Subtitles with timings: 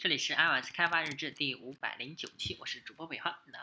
[0.00, 3.42] 这里是 iOS 开发日志第五百零九期，我是主播北浩。
[3.46, 3.58] 那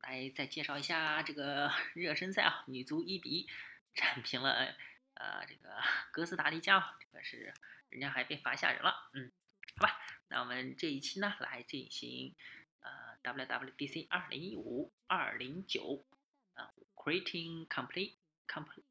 [0.00, 3.48] 来再介绍一下这个 热身赛啊，女足一比一
[3.94, 4.74] 战平了
[5.12, 7.52] 呃这个哥斯达黎加，这个是
[7.90, 9.30] 人家还被罚下人了，嗯，
[9.76, 10.00] 好吧。
[10.28, 12.34] 那我们这一期呢来进行
[12.80, 16.06] 呃 WWDC 二零一五二零九
[16.54, 18.14] 啊，creating complete
[18.46, 18.84] complete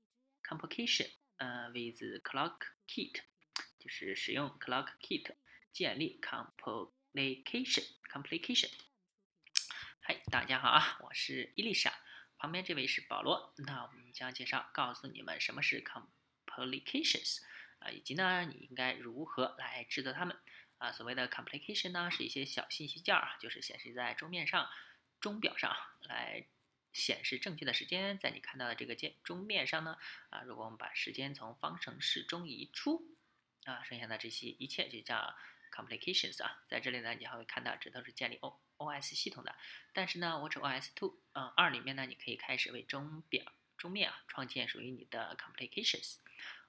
[0.43, 3.23] complication 呃 with clock kit，
[3.79, 5.33] 就是使用 clock kit。
[5.77, 8.71] 建立 complication complication。
[9.99, 11.93] 嗨，大家好啊，我是伊丽莎，
[12.35, 13.53] 旁边这位是保罗。
[13.57, 17.43] 那我们将介绍告诉你们什么是 complications
[17.77, 20.35] 啊，以及呢你应该如何来制作它们
[20.79, 20.91] 啊。
[20.91, 24.67] 所谓的 complication 呢，是一些小信息件儿，就是显示在钟面上、
[25.19, 26.47] 钟表上来
[26.91, 28.17] 显示正确的时间。
[28.17, 29.95] 在你看到的这个键钟面上呢
[30.31, 33.15] 啊，如果我们把时间从方程式中移出
[33.65, 35.37] 啊，剩下的这些一切就叫。
[35.77, 39.55] Complications 啊，在这里呢，你还会看到这都是建立 O O S 系统的。
[39.93, 43.43] 但是呢，Watch OS two 嗯二里面呢，你可以开始为钟表
[43.77, 46.17] 钟面啊创建属于你的 complications。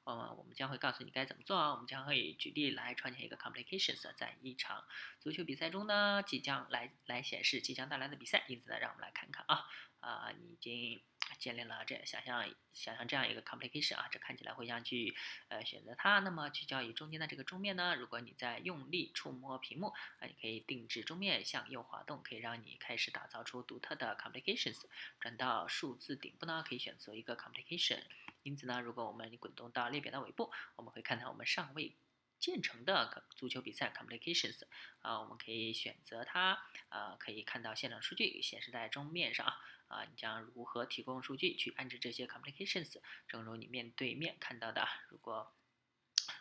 [0.08, 1.70] 呃，我们将会告诉你该怎么做啊。
[1.72, 4.84] 我们将会举例来创建一个 complications，在一场
[5.20, 8.44] 足球比赛中呢，即将来来显示即将带来的比赛。
[8.48, 9.64] 因此呢，让我们来看看啊
[10.00, 11.02] 啊，你已经。
[11.38, 15.14] 建立了这想象想象这样一个 complication 啊，这看起来会像去
[15.48, 16.20] 呃选择它。
[16.20, 24.80] 那么聚焦于中间的这个钟面呢，如果你在用力触摸屏幕啊，你可以定制钟面向右滑动，可以让你开始打造出独特的 complications。
[25.20, 28.00] 转到数字顶部呢，可以选择一个 complication。
[28.48, 31.94] 因此呢，如果我们滚动到列表的尾部，我们会看到我们尚未
[32.38, 34.62] 建成的足球比赛 complications
[35.00, 39.54] 啊，我们可以选择它啊，可以看到现场数据显示在钟面上啊。
[39.88, 43.00] 啊，你将如何提供数据去安置这些 complications？
[43.26, 45.52] 正如你面对面看到的，如果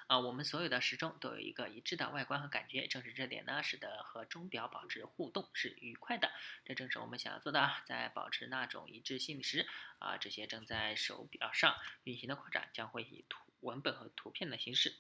[0.07, 6.31] 啊，我们所有的时钟都有一个一致的外观和感觉，正是这点呢，使得和钟表保持互动是愉快的。
[6.63, 9.67] 这正是我们想要做的，在保持那种一致性时，
[9.99, 11.75] 啊，这些正在手表上
[12.05, 14.95] 运行的扩展将会以图文本和图片的形式。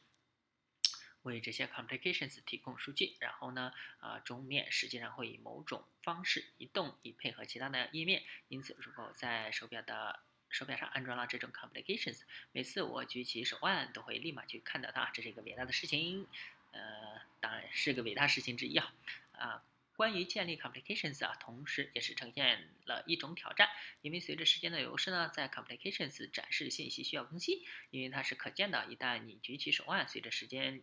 [1.21, 8.23] 为这些 complications 提供数据，然后呢，啊，钟面实际上会以某种方式移动，以配合其他的页面。
[8.49, 10.19] 因此，如果在手表的
[10.49, 12.21] 手表上安装了这种 complications，
[12.51, 16.27] 每次我举起手腕都会立马去看到它，这是一个伟大的事情。
[16.71, 18.93] 呃，当然是个伟大事情之一啊。
[19.31, 19.63] 啊，
[19.95, 23.69] 关于建立 complications 啊，同时也是呈现了一种挑战，
[24.01, 28.85] 因为随着时间的流逝呢，在 complications 展示信息需要更新，因为它是可见的。
[28.87, 30.81] 一旦你举起手腕，随着时间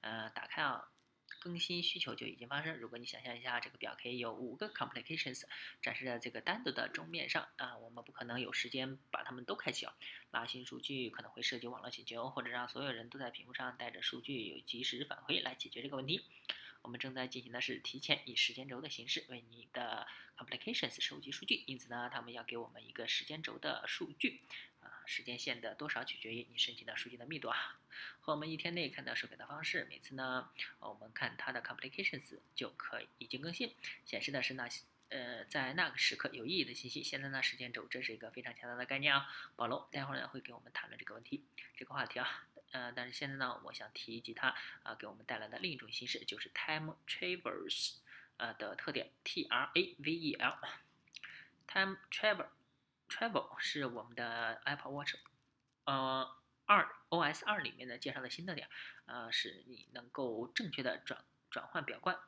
[0.00, 0.88] 呃，打开啊，
[1.44, 2.74] 更新需求就已经发生。
[2.78, 5.42] 如果你想象一下，这个表可以有五个 complications
[5.82, 9.94] 展示在这个单独的钟面上啊，我们不可能有时间把它们都开启啊。
[10.30, 16.24] 拉新数据可能会涉及网络请求，或者让所有人都在屏幕上带着数据有及时返回来解决这个问题。
[16.80, 20.06] 我们正在进行的是提前以时间轴的形式为你的
[20.38, 24.40] complications 收集数据，因此呢，他们要给我们一个时间轴的数据。
[25.06, 27.78] 时间线的多少取决于你申请的数据的密度啊，
[28.20, 29.86] 和我们一天内看到手表的方式。
[29.88, 30.50] 每次呢，
[30.80, 37.02] 我们看它的 complications 就可以已经更新，显示的是那些呃在那个时刻有意义的信息。
[37.02, 39.28] 现在呢，时间轴这是一个非常强大的概念啊。
[39.56, 41.44] 保罗待会儿呢会给我们谈论这个问题，
[41.76, 42.46] 这个话题啊。
[42.72, 47.94] 呃，但是现在呢，我想提及它啊给我们带来的另一种形式，就是 time travel
[48.36, 52.48] 呃的特点，T R A V E L，time travel。
[53.14, 55.14] Travel 是我们的 Apple Watch，
[55.84, 56.28] 呃，
[56.66, 58.68] 二 OS 二里面的介绍的新特点，
[59.06, 62.18] 呃，是你能够正确的转转换表冠。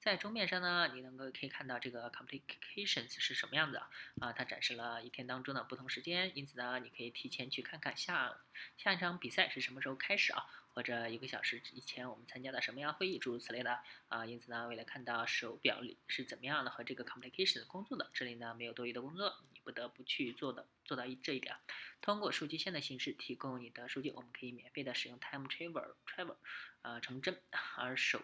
[0.00, 3.90] 在钟面上呢，你能够可以看到这个 complications 是什么样子啊？
[4.22, 8.38] 啊，它展示了一天当中的不同时间，因此呢，你可以提前去看看下
[8.78, 13.78] 下一场比赛是什么时候开始啊，或者一个小时以前我们参加的什么样会议，诸如此类的
[14.08, 14.24] 啊。
[14.24, 21.56] 因此呢，为了看到手表里是怎么样的和这个 complications 工作的，这里呢没有多余的工作，不得不去做的做到一这一点。
[22.00, 26.36] 通过数据线的形式提供你的数据，我们可以免费的使用 time travel travel，
[26.82, 27.40] 呃，成真
[27.76, 28.22] 而手。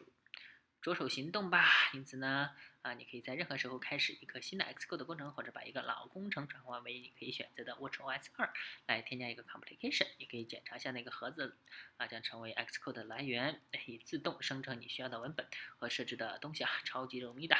[0.81, 1.91] 着手行动吧。
[1.93, 2.51] 因此呢，
[2.83, 8.53] 啊，你可以在任何时候开始一个新的 Xcode 工程，或者把一个老工程转换为你可以选择的 WatchOS 二
[8.87, 10.07] 来添加一个 complication。
[10.19, 11.57] 你可以检查一下那个盒子，
[11.97, 15.49] 啊，将成为 Xcode 的来源，以自动生成你需要的文本
[15.79, 17.57] 和设置的东西啊，超级容易的。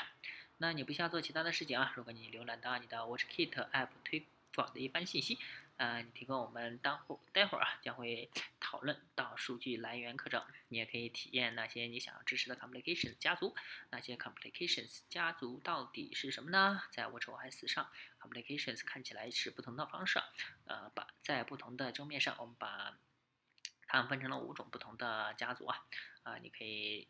[0.59, 1.93] 那你不需要做其他的事情啊。
[1.97, 5.39] 如果你浏览到你的 WatchKit App 推广的一般信息。
[5.79, 8.29] 啊，你提供我们当会待会儿啊将会
[8.59, 13.55] 讨论到数据来源课程，你也可以体验那些你想要支持的 complications 家族。
[13.91, 16.83] 那些 complications 家族到底是什么呢？
[16.91, 17.89] 在 WatchOS 上
[18.21, 20.21] ，complications 看起来是不同的方式。
[20.65, 22.99] 呃，把在不同的桌面上，我们把
[23.87, 25.87] 它们分成了五种不同的家族啊。
[26.25, 27.07] 啊，你可以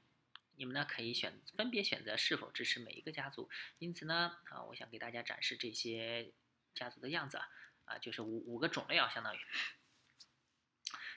[0.58, 3.49] 你们呢可以选分别选择是否支持每一个家族。
[3.78, 6.32] 因此呢，啊，我想给大家展示这些
[6.75, 7.49] 家族的样子啊，
[7.87, 9.38] 啊，就是五五个种类啊，相当于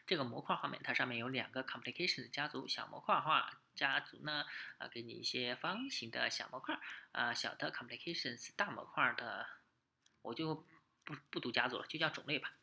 [0.05, 4.45] 这个模块画面，它上面有两个 complications 家族，小模块化家族呢，
[4.77, 6.79] 啊，给你一些方形的小模块，
[7.11, 9.47] 啊，小的 complications 大模块的，
[10.21, 10.55] 我就
[11.03, 12.53] 不不读家族了，就叫种类吧。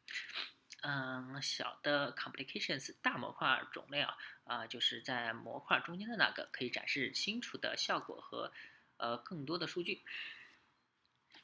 [0.82, 8.52] 嗯，小的 complications 大模块种类啊，啊，就是在模块中间的那个，可以展示清楚的效果和
[8.96, 10.04] 呃更多的数据。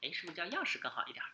[0.03, 1.25] 哎，是不是叫样式更好一点？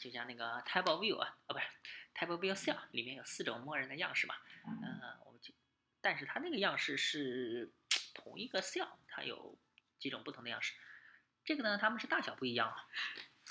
[0.00, 1.66] 就像那个 table view 啊，哦不是
[2.14, 4.34] table view cell 里面有四种默认的样式嘛？
[4.66, 5.54] 嗯，我就，
[6.00, 7.72] 但是它那个样式是
[8.12, 9.58] 同一个 cell，它有
[9.98, 10.74] 几种不同的样式。
[11.44, 12.76] 这个呢，它们是大小不一样啊。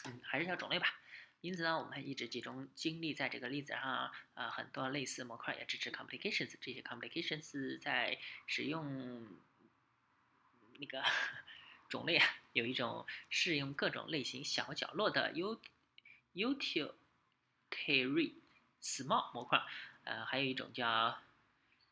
[0.06, 1.01] 嗯，还是叫种类吧。
[1.42, 8.18] 因此呢，我们一直集中精力在这个例子上啊，很多类似模块也支持 complications，这些 complications 在
[8.48, 9.28] 使用
[10.78, 11.04] 那个
[11.90, 15.60] 种类啊，有一种适用各种类型小角落的 ut
[16.34, 18.34] utilitarian
[18.82, 19.62] small 模块，
[20.04, 21.20] 呃，还有一种叫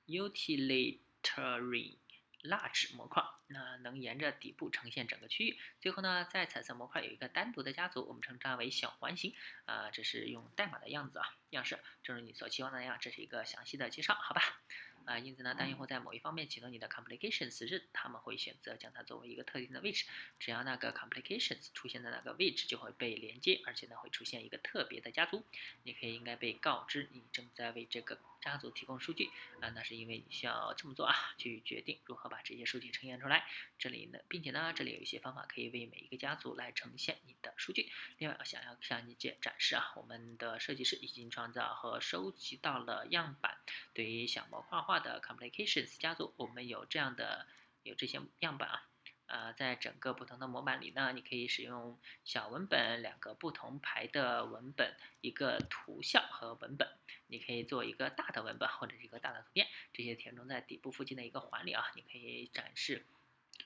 [0.08, 1.96] utilitarian。
[2.44, 5.60] 蜡纸模块，那能沿着底部呈现整个区域。
[5.82, 9.34] 最后呢，在彩色模块有一个单独的家族，我们称它为小环形。
[9.66, 14.62] 啊，这是用代码的样子啊，样式，正如你所期望的那样，这是一个详细的介绍，好吧？
[15.06, 20.06] 啊，因此呢，当用户在某一方面启动你的 complications 时，他们会选择将它作为一个特定的位置。
[20.38, 25.44] 只要那个 complications 出现在那个位置，就会被连接，而且呢，会出现一个特别的家族。
[25.84, 29.32] 你可以应该被告知你正在为这个家族提供数据
[29.62, 33.48] 啊，那是因为你需要这么做啊，去决定如何把这些数据呈现出来。
[33.80, 37.92] 这里呢，并且呢，这里有一些方法可以为每一个家族来呈现你的数据。
[38.20, 43.58] 另外，我想要向你介展示啊，我们的设计师已经创造和收集到了样板，
[43.96, 45.00] 对于小模块化。
[45.00, 47.48] 的 complications 家族，我们有这样的
[47.84, 48.89] 有这些样板啊，
[49.30, 56.90] 呃，在整个不同的模板里呢，你可以使用小文本两个不同排的文本，一个图像和文本，
[57.28, 63.06] 你可以做一个大的文本或者一个大的图片，这些填充在底部附近的一个环里啊，你可以展示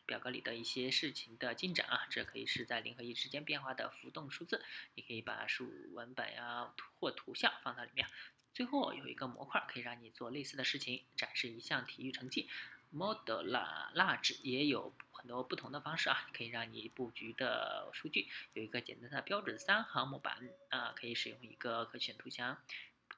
[0.05, 4.63] 表格里的一些事情的进展啊，这可以是在零和一之间变化的浮动数字，
[4.95, 8.05] 你可以把数文本呀或图像放到里面。
[8.51, 12.49] 最后有一个模块可以让你做类似的事情，展示一项体育成绩。
[12.91, 13.47] Model
[13.95, 14.93] Large 也有
[15.23, 20.37] 很多不同的方式啊，可以让你布局的数据有一个简单的标准三行模板
[20.67, 22.57] 啊，可以使用一个可选图像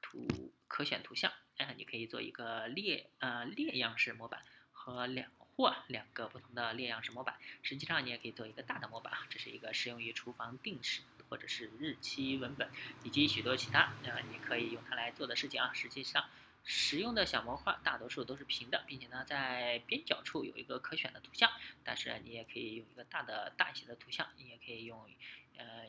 [0.00, 7.36] 图可选图像，啊，你可以做一个列呃列样式模板和两或两个不同的列样式模板。
[7.64, 11.02] 实际上你也可以做一个大的模板，这是一个适用于厨房定时。
[11.28, 12.70] 或者是日期文本，
[13.02, 15.72] 以及许多其他啊，你可以用它来做的事情啊。
[15.74, 16.30] 实际上，
[16.68, 21.48] 使用的小模块大多数都是平的，并且呢，在边角处有一个可选的图像。
[21.84, 25.08] 但是你也可以用一个大的大一些的图像，你也可以用
[25.56, 25.86] 呃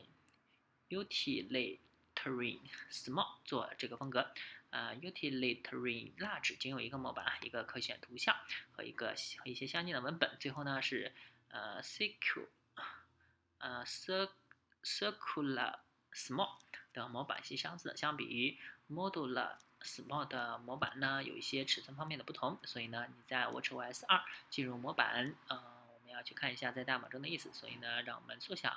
[0.89, 2.59] utilitarian
[2.91, 4.31] small 做这个风格。
[4.69, 8.35] 呃，utilitarian large 仅有一个模板，一个可选图像
[8.71, 10.37] 和一个和一些相近的文本。
[10.39, 11.11] 最后呢是
[11.49, 12.49] 呃 secure
[13.57, 14.29] 呃 cir
[14.83, 15.79] Circular
[16.13, 16.59] Small
[16.97, 18.57] 的模板是相似的，相比于
[18.89, 22.57] Modular Small 的模板呢，有一些尺寸方面的不同。
[22.63, 25.57] 所以呢，你在 WatchOS 二进入模板，呃，
[25.93, 27.49] 我们要去看一下在代码中的意思。
[27.53, 28.69] 所以呢，让我们缩小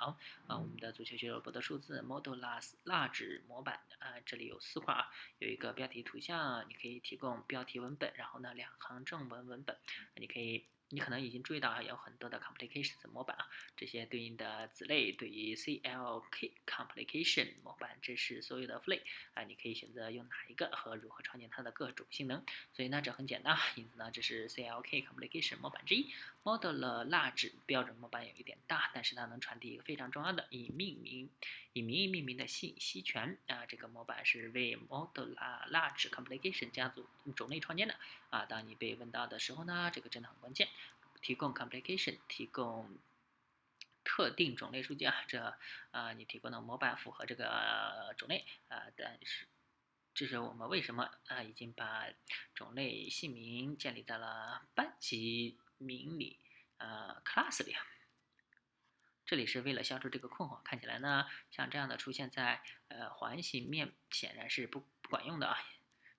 [0.47, 9.75] 啊，我们的足球俱乐部的数字 Modular Large 模板啊，这里有四块啊，有一个标题图像，你可以提供标题文本，然后呢，两行正文文本，
[10.15, 10.65] 你可以。
[10.91, 19.01] 你可能已经注意到啊有很多的 complications 模板啊，这些对应的子类对于 CLK complication 模板，这是所有的父类
[19.33, 22.43] 啊，你可以选择用哪一个和如何创建它的各种性能。
[22.73, 26.11] 所以呢，这很简单，因此呢，这是 CLK complication 模板之一。
[26.43, 31.29] Model Large 标准模板有一点大，但是它能传递一个非常重要的以命名
[31.73, 35.33] 以名义命名的信息权啊，这个模板是为 Model
[35.71, 37.95] Large complication 家族种类创建的
[38.29, 38.45] 啊。
[38.45, 40.67] 当你被问到的时候呢，这个真的很关键。
[41.21, 42.97] 提供 complication，提供
[44.03, 45.55] 特定种类数据啊，这
[45.91, 49.45] 啊你提供的模板符合这个种类啊，但是
[50.15, 52.07] 这是我们为什么啊已经把
[52.55, 56.39] 种类姓名建立在了班级名里
[56.77, 57.85] 啊 class 里啊，
[59.25, 60.61] 这里是为了消除这个困惑。
[60.63, 65.57] 看起来呢，像这样的出现在呃环形面显然是不不管用的啊。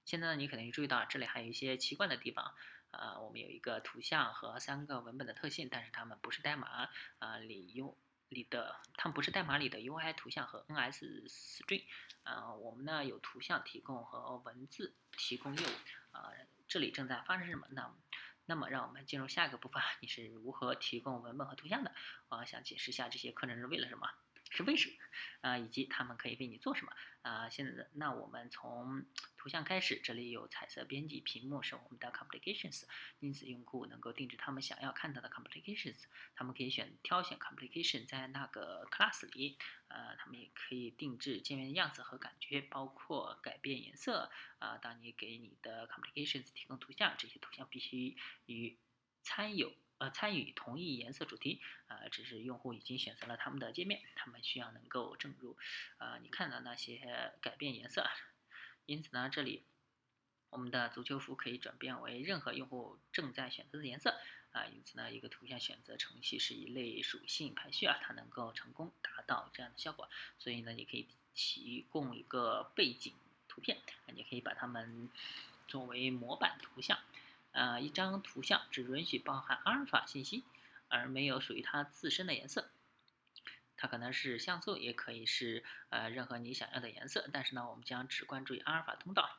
[0.04, 2.54] 现在呢，你可能注意到这里还有一些奇怪的地方。
[2.92, 6.90] 啊，我们有一个图像和三个文本的特性，但是它们不是代码
[7.21, 7.97] 啊里 U
[8.28, 11.85] 里的，它们不是代码里的 UI 图像和 NS string。
[12.25, 15.71] 啊，我们呢有图像提供和文字提供业务。
[16.11, 16.30] 啊，
[16.68, 17.94] 这里正在发生什么呢？
[18.52, 21.94] 那么让我们进入下一个部分，你是如何提供文本和图像的？
[22.28, 24.06] 我想解释一下这些课程是为了什么。
[24.52, 24.94] 是为什么
[25.40, 25.59] 啊？
[25.59, 26.92] 以及他们可以为你做什么
[27.23, 27.49] 啊？
[27.49, 29.04] 现在那我们从
[29.37, 32.85] 图像开始，这里有彩色编辑屏幕是我们的 complications，
[33.21, 36.04] 因此用户能够定制他们想要看到的 complications，
[36.35, 44.76] 他们可以选挑选 complication 在那个 class 里，呃，他们也可以定制界面的样子和感觉，包括改变颜色啊。
[44.78, 48.16] 当你给你的 complications 提供图像，这些图像必须
[48.47, 48.78] 与
[49.23, 49.73] 参有。
[50.02, 55.56] 呃，参与同一颜色主题，呃，只是用户已经选择了他们的界面，他们需要能够正入，
[55.99, 58.04] 呃，你看到那些改变颜色，
[58.85, 59.62] 因此呢，这里
[60.50, 64.18] 我们的足球服可以转变为任何用户正在选择的颜色，
[64.50, 73.14] 啊，因此呢，一个图像选择程序是一类属性排序啊，它能够成功达到这样的效果，所以呢，你可以提供一个背景
[73.47, 73.78] 图片，
[74.12, 75.09] 你可以把它们
[75.68, 76.99] 作为模板图像。
[77.52, 80.44] 呃，一张图像只允许包含阿尔法信息，
[80.88, 82.71] 而没有属于它自身的颜色。
[83.76, 87.28] 它可能是像素，也可以是呃任何你想要的颜色。
[87.32, 89.38] 但是呢，我们将只关注于阿尔法通道。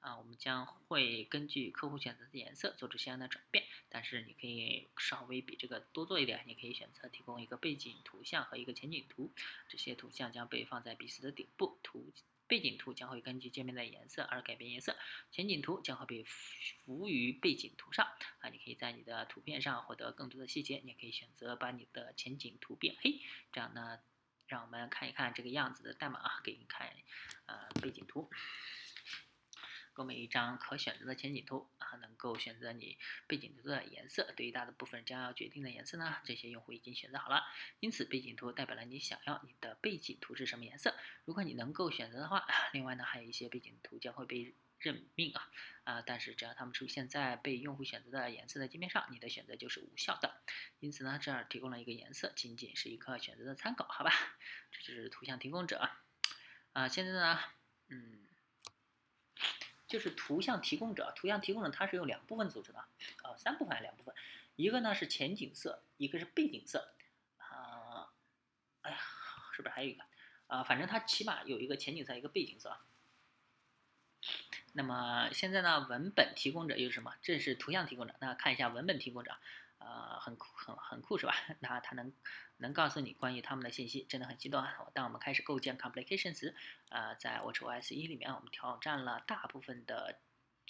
[0.00, 3.64] 啊，我们将会根据客户选择的颜色做出相应的转变。
[3.88, 9.32] 但是你可以稍微比这个多做一点，你可以选择提供一个背景图像和一个前景图。
[9.68, 11.78] 这些图像将被放在彼此的顶部。
[11.84, 12.12] 图。
[12.52, 14.94] 背景图将会根据界面的颜色而改变颜色，
[15.30, 18.06] 前景图将会被浮于背景图上
[18.40, 18.50] 啊。
[18.50, 24.00] 你可以在你的图片上获得更多的细节，你也可以选择把你的前景图变黑，这样呢，
[24.48, 26.92] 让我们看一看这个样子的代码啊，给你看
[27.46, 28.28] 呃背景图。
[29.92, 34.32] 购买一张可选择的前景图啊，能够选择你背景图的颜色。
[34.36, 37.42] 对于大的部分将要决定的颜色呢，这些用户已经选择好了。
[37.80, 40.94] 因此，背景图代表了你想要你的背景图是什么颜色。
[41.24, 45.50] 如果你能够选择的话，另外呢，还有一些背景图将会被任命啊
[45.84, 50.40] 啊，但是只要它们出现在被用户选择的颜色的界面上，你的选择就是无效的。
[50.80, 54.10] 因此呢，这儿提供了一个颜色，仅仅是一个选择的参考，好吧？
[54.72, 55.90] 这就是图像提供者
[56.72, 56.88] 啊。
[56.88, 57.38] 现在呢，
[57.88, 58.31] 嗯。
[59.92, 62.82] 就是图像提供者，图像提供者它是由两部分组成的，
[63.24, 64.14] 呃，三部分还是两部分？
[64.56, 66.94] 一个呢是前景色，一个是背景色，
[67.36, 68.08] 啊，
[68.80, 68.96] 哎呀，
[69.54, 70.02] 是不是还有一个？
[70.46, 72.74] 啊，反正它起码有一个前景色，一个背景色。
[74.72, 77.12] 那么现在呢，文本提供者又是什么？
[77.20, 78.14] 这是图像提供者。
[78.18, 79.36] 那看一下文本提供者。
[79.84, 81.34] 呃，很酷，很很酷是吧？
[81.60, 82.12] 那它能
[82.58, 84.72] 能告诉你关于他们的信息，真的很激动啊！
[84.94, 86.54] 当我们开始构建 complications，
[86.90, 90.18] 呃，在 WatchOS 一里面，我们挑战了大部分的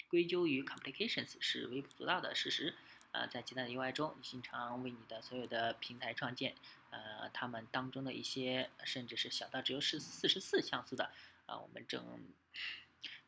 [0.09, 2.73] 归咎于 complications 是微不足道的事实。
[3.11, 6.55] 呃，在其他的 UI 中，你经常为你的所有的平台创建，
[6.89, 11.11] 呃，他们当中的一些甚至是小到只有是四十四像素的，
[11.45, 12.03] 啊，我们正。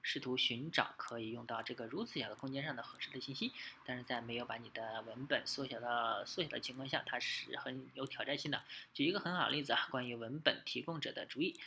[0.02, 3.52] 试图寻找可以用到这个如此小的空间上的合适的信息，
[3.86, 8.64] 但是在没有把你的文本缩小到缩小的情况下，它是很有挑战性的。
[8.94, 11.60] 举一个很好的例子啊，关于文本提供者的主意。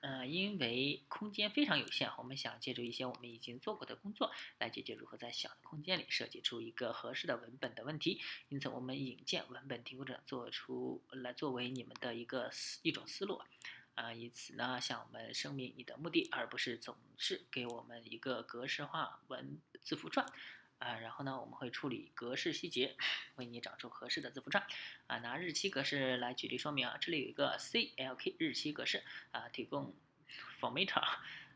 [0.00, 8.20] 嗯，因为空间非常有限，我们想借助一些我们已经做过的工作来解决如何在小的空间里设计出一个合适的文本的问题。
[8.48, 13.42] 因此，我们引荐文本提供者做出来作为你们的一个思一种思路。
[13.98, 20.24] 啊，以此呢向我们声明你的目的，而不是总是给我们一个格式化文字符串。
[20.78, 22.96] 啊，然后呢，我们会处理格式细节，
[23.34, 24.64] 为你找出合适的字符串。
[25.08, 29.02] 啊，拿日期格式来举例说明啊，这里有一个 CLK 日期格式
[29.32, 29.92] 啊，提供
[30.60, 31.02] formatter，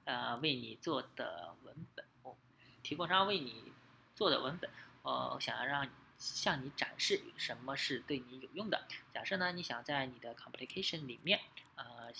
[0.02, 2.36] 呃，为你做的文本，哦，
[2.82, 3.72] 提供商为你
[4.16, 4.68] 做的文本，
[5.02, 5.88] 哦，想要让
[6.22, 8.86] 向你展示什么是对你有用的。
[9.12, 11.40] 假设呢，你想在你的 complication 里面。
[11.74, 12.12] 呃，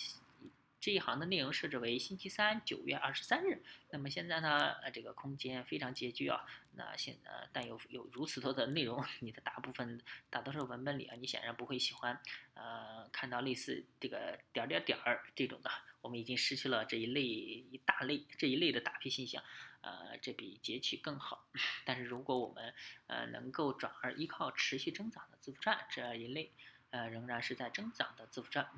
[0.80, 3.62] 这一行的内容设置为星期三九月二十三日。
[3.90, 6.44] 那么现在呢，呃，这个空间非常拮据啊。
[6.74, 12.18] 那现呃，但有有如此多的内容， 你的大部分大多数文本里啊，你显然不会喜欢
[12.54, 15.70] 呃看到类似这个点点点儿这种的。
[16.02, 19.42] 我们已经失去了这一类一大类这一类的大批信象，
[19.80, 21.46] 呃，这比截取更好。
[21.84, 22.74] 但是如果我们
[23.06, 26.50] 呃能够转而依靠持续增长的字符串这一类，
[26.90, 28.68] 呃，仍然是在增长的字符串。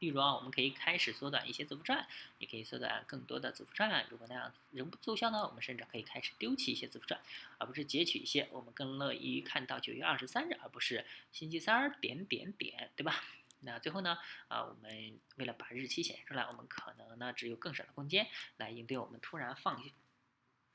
[0.00, 2.06] 例如啊，我们可以开始缩短一些字符串，
[2.38, 4.06] 也可以缩短更多的字符串。
[4.08, 7.20] 如果那样仍不奏效呢，我们甚至可以开始丢弃一些字符串，
[7.58, 8.48] 而不是截取一些。
[8.52, 13.24] 我们更乐于看到九月二十三日，而不是星期三点点点，对吧？
[13.60, 19.82] 那最后呢，啊，我们为了把日期显示出来，我们可能呢只有更少的空间来应对我们突然放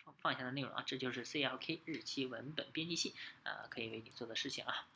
[0.03, 0.83] 放放下的内容啊。
[0.85, 4.87] 这就是 CLK 日期文本编辑器啊，可以为你做的事情啊。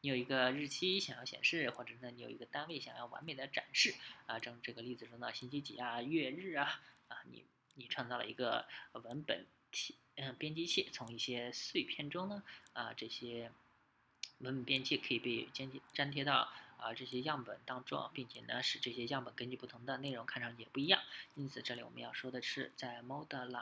[0.00, 3.94] 你有一个日期想要显示，或者呢，你有一个单位想要完美的展示
[4.26, 12.42] 啊，正这个例子中的星期几啊、月日啊啊，你你创造了一个文本提嗯编辑器，从一些碎片中呢，
[12.74, 13.50] 啊这些
[14.38, 16.52] 文本编辑器可以被粘贴粘贴到
[16.84, 21.00] 啊这些样本当中，并且呢使这些样本根据不同的内容看上去也不一样。
[21.34, 23.56] 因此这里我们要说的是，在 Model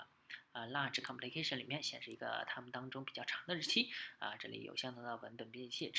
[0.52, 5.92] 啊 Large Complication 里面显示一个它们当中比较长的日期啊，这里有相同的文本编辑器。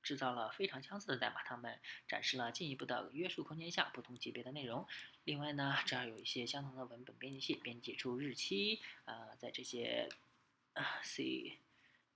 [0.00, 4.86] 制造了非常相似的代码，它们展示了进一步的约束空间下不同级别的内容。
[5.24, 8.80] 另外呢，这儿有一些相同的文本编辑器，编辑出日期。
[9.04, 10.08] 呃，在这些
[10.74, 11.58] 啊 C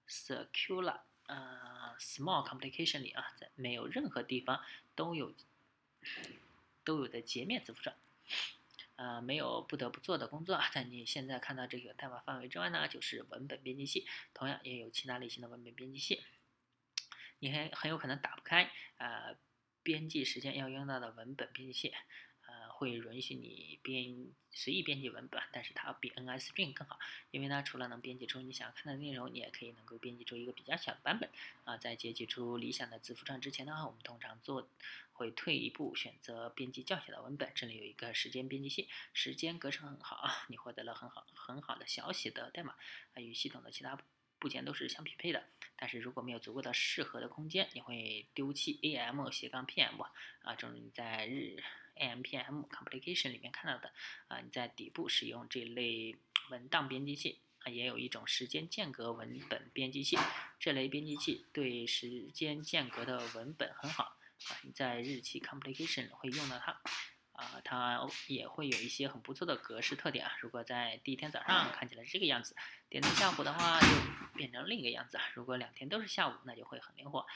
[0.09, 1.01] Circular
[1.35, 4.63] 呃 Small Complication 里啊，在没有任何地方
[4.95, 5.35] 都有
[6.85, 7.97] 都有的截面字符串。
[8.97, 10.69] 呃，没有不得不做的工作啊。
[10.73, 16.23] 在你现在看到这个代码范围之外呢，就是文本编辑器，同样也有其他类型的文本编辑器。
[17.41, 19.37] 你还很有可能打不开，呃，
[19.83, 21.95] 编辑时间要用到的文本编辑器，
[22.83, 26.99] 会允许你编随意编辑文本，但是它比 NSString 更好，
[27.31, 31.31] 因为呢，除了能编辑出你想要看的内容，你也可以能够编辑出一个比较小的版本。
[31.63, 34.69] 啊，在截取出理想的字符串之前呢，我们通常做
[35.13, 37.53] 会退一步，选择编辑较小的文本。
[37.55, 42.75] 这里有一个时间编辑器，时间格式很好，你获得了很好很好的小写的代码，
[43.15, 43.97] 啊，与系统的其他。
[44.39, 45.45] 部件都是相匹配的，
[45.77, 50.03] 但是如果没有足够的适合的空间，你会丢弃 am 斜杠 pm
[50.43, 51.63] 啊，正如你在日
[51.95, 53.93] am pm complication 里面看到的
[54.29, 56.17] 啊，你在底部使用这类
[56.51, 60.19] 文档编辑器啊，也有一种时间间隔文本编辑器，
[60.59, 66.81] 这类编辑器对时间间隔的文本很好啊，你在日期 complication 会用到它。
[67.33, 70.37] 啊，它也会有一些很不错的格式特点啊。
[70.43, 72.55] 如果在第一天早上看起来是这个样子，
[72.91, 73.87] 点到下午的话就
[74.37, 75.25] 变成另一个样子啊。
[75.33, 77.27] 如果两天都是下午，那就会很灵活。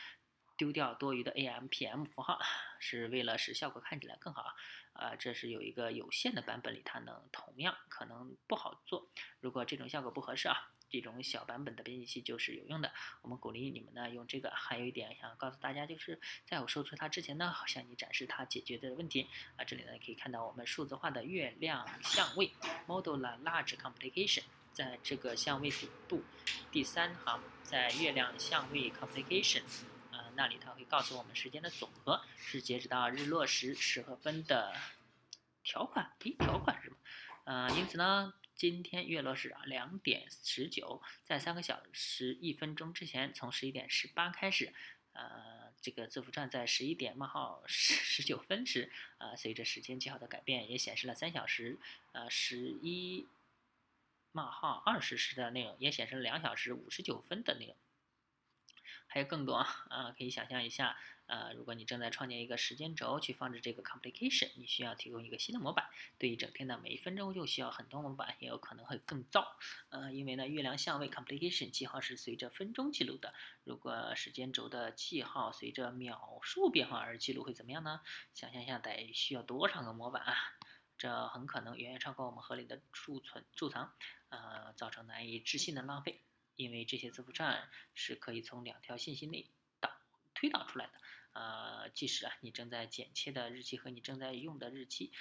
[0.56, 2.40] 丢掉多余的 AM、PM 符号，
[2.78, 4.54] 是为了使效果看起来更好。
[4.92, 9.06] 啊，这是有一个有限的版本里，它能同样可能不好做。
[9.40, 10.70] 如果这种效果不合适啊。
[10.88, 14.50] 这种小版本的编辑器就是有用的，我们鼓励你们呢用这个。
[14.50, 19.26] 还有一点想告诉大家，就是在我说出它之前呢，向你展示它解决的问题。
[19.56, 22.52] 啊，这里呢可以看到我们数字化的月亮相位
[22.86, 26.22] ，model a Large Complication，在这个相位底部
[26.70, 29.62] 第三行，在月亮相位 Complication，
[30.36, 34.74] 那里它会告诉我们时间的总和是截止到日落时十和分的
[35.64, 36.96] 条款，诶，条款是吗？
[37.44, 38.34] 呃，因此呢。
[38.56, 44.72] 今天月落是两点十九，在三个小时一分钟之前，从十一点十八开始，
[45.12, 51.76] 呃，这个字符串在十一点冒号十十九分时，呃，随着时间记号的改变，也显示了三小时，
[52.12, 53.26] 呃，十一
[54.32, 57.76] 冒号二十时的内容，也显示了两小时五十九分的内容。
[59.06, 65.88] 还有更多啊，可以想象一下，呃，如果你正在创建一个时间轴去放置这个 complication，你需要提供一个新的模板。
[66.18, 69.56] 对于整天的每一分钟，又需要很多模板，也有可能会更糟。
[69.88, 73.32] 呃，因为呢，月亮相位 complication 记号是随着分钟记录的。
[73.64, 78.00] 如果时间轴的记号随着秒数变化而记录，会怎么样呢？
[78.34, 80.34] 想象一下，得需要多少个模板啊？
[80.98, 83.92] 这很可能远远超过我们合理的贮存贮藏，
[84.30, 86.25] 呃，造成难以置信的浪费。
[86.56, 89.46] 因为这些字符串是可以从两条信息内
[89.78, 89.90] 导
[90.34, 90.92] 推导出来的，
[91.34, 95.12] 呃，即使啊你正在剪切的日期和你正在用的日期，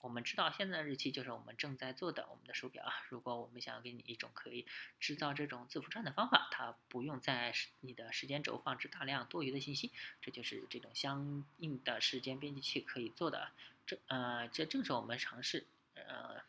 [0.00, 2.92] 我们知道现在的日期就是我们正在做的我们的手表啊。
[3.08, 4.66] 如果我们想要给你一种可以
[4.98, 13.52] 制造这种字符串的方法，它不用在你的时间轴放置大量多余的信息，这就是这种相应的时间编辑器可以做的。
[13.86, 16.42] 这呃，这正是我们尝试呃。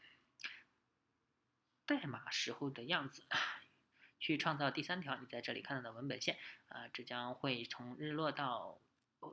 [1.85, 3.23] 代码时候的样子，
[4.19, 6.37] 去创造第三条你在这里看到的文本线
[6.69, 8.79] 啊，这将会从日落到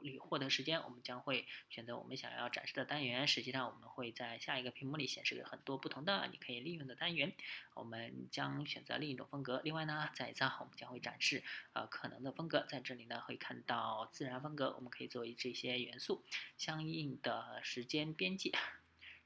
[0.02, 0.82] 里获得时间。
[0.82, 3.26] 我们将会选择我们想要展示的单元。
[3.26, 7.32] 实际上，我们会在下一个屏幕里显示很多不同的你可以利用的单元。
[7.74, 9.60] 我们将选择另一种风格。
[9.64, 12.66] 另外呢，在一次我们将会展示呃可能的风格。
[12.68, 16.24] 在这里呢，会看到自然风格，我们可以作为这些元素
[16.56, 18.52] 相应的时间编辑。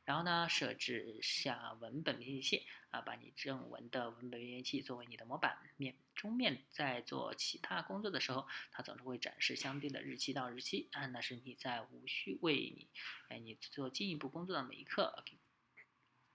[0.04, 12.86] 然后呢，设置下文本编辑器啊，把你正文的文本编辑器作为你的模板面中面，在做其他工作的时候，它总是会展示相对的日期到日期啊，那是你在无需为你
[13.28, 15.24] 哎你做进一步工作的每一刻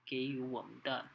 [0.04, 1.08] 给予我们的，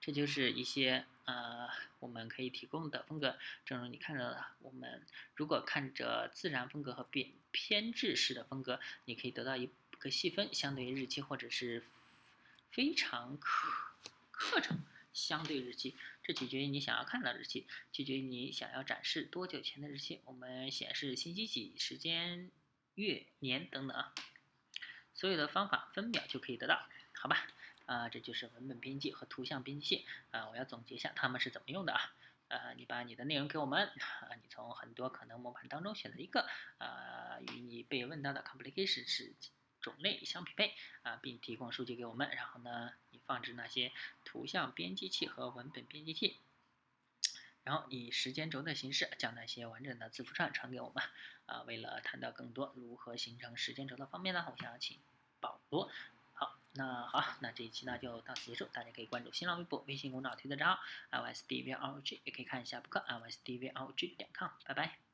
[0.00, 3.38] 这就是一些呃我们可以提供的风格。
[3.64, 9.70] 正如你看到的，我们如果看着自然风格和编编制式的风格，你可以得到一。
[10.02, 11.84] 可细分相对日期，或者是
[12.72, 13.72] 非常课
[14.32, 20.20] 课程相对日期，这取决于你想要看到日期，取决于你想要展示多久前的日期。
[20.24, 22.50] 我们显示星期几、时间、
[22.96, 24.12] 月、年等等啊，
[25.14, 27.46] 所有的方法分秒就可以得到，好吧？
[27.86, 30.48] 啊，这就是文本编辑和图像编辑器啊。
[30.48, 32.12] 我要总结一下它们是怎么用的啊。
[32.48, 39.32] 呃，你把你的内容给我们啊，你从很多可能模板当中选择一个啊，与你被问到的 complication 是
[39.82, 42.30] 种类相匹配啊，并提供数据给我们。
[42.30, 43.92] 然后呢，你放置那些
[44.24, 46.38] 图像编辑器和文本编辑器。
[47.64, 51.04] 然后以时间轴的形式将那些完整的字符串传给我们，
[51.46, 54.98] 啊，为了谈到更多如何形成时间轴的方面呢，我想请
[55.38, 55.88] 保罗。
[56.32, 65.11] 好，那好，那这一期呢就到此结束，大家可以关注新浪微博、微信公众号推特账号 lsdvrog，也可以看一下博客 lsdvrog 点 com，拜拜。